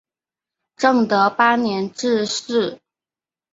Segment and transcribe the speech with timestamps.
[0.77, 2.79] 正德八年致仕。